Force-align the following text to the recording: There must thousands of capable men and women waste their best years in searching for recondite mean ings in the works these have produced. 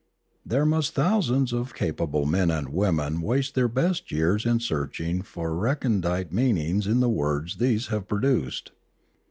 There 0.43 0.65
must 0.65 0.95
thousands 0.95 1.53
of 1.53 1.75
capable 1.75 2.25
men 2.25 2.49
and 2.49 2.69
women 2.69 3.21
waste 3.21 3.53
their 3.53 3.67
best 3.67 4.11
years 4.11 4.47
in 4.47 4.59
searching 4.59 5.21
for 5.21 5.55
recondite 5.55 6.33
mean 6.33 6.57
ings 6.57 6.87
in 6.87 7.01
the 7.01 7.07
works 7.07 7.57
these 7.57 7.85
have 7.89 8.07
produced. 8.07 8.71